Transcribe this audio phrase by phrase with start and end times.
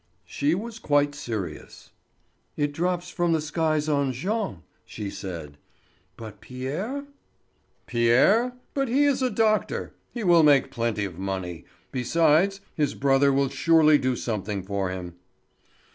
[0.25, 1.91] She was quite serious.
[2.57, 5.59] "It drops from the skies on Jean," she said.
[6.17, 7.05] "But Pierre?"
[7.85, 8.53] "Pierre?
[8.73, 13.49] But he is a doctor; he will make plenty of money; besides, his brother will
[13.49, 15.17] surely do something for him."